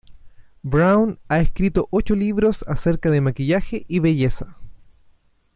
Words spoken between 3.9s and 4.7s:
belleza.